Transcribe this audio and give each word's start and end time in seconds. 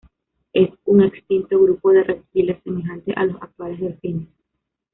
Es 0.51 0.67
un 0.85 1.03
extinto 1.03 1.59
grupo 1.61 1.91
de 1.91 2.03
reptiles 2.03 2.57
semejantes 2.63 3.15
a 3.15 3.23
los 3.25 3.35
actuales 3.39 3.79
delfines. 3.79 4.29